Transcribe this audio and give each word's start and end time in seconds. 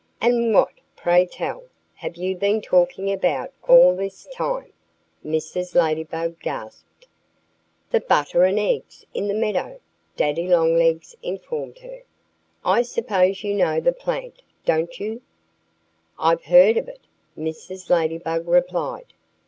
"And 0.19 0.51
what, 0.51 0.71
pray 0.95 1.27
tell, 1.27 1.65
have 1.93 2.15
you 2.17 2.35
been 2.35 2.59
talking 2.59 3.11
about 3.11 3.53
all 3.67 3.95
this 3.95 4.27
time?" 4.33 4.73
Mrs. 5.23 5.75
Ladybug 5.75 6.39
gasped. 6.39 7.05
"The 7.91 7.99
butter 7.99 8.43
and 8.43 8.57
eggs 8.57 9.05
in 9.13 9.27
the 9.27 9.35
meadow!" 9.35 9.79
Daddy 10.17 10.47
Longlegs 10.47 11.15
informed 11.21 11.77
her. 11.77 12.01
"I 12.65 12.81
suppose 12.81 13.43
you 13.43 13.53
know 13.53 13.79
the 13.79 13.93
plant, 13.93 14.41
don't 14.65 14.99
you?" 14.99 15.21
"I've 16.17 16.45
heard 16.45 16.77
of 16.77 16.87
it," 16.87 17.01
Mrs. 17.37 17.91
Ladybug 17.91 18.47
replied. 18.47 19.13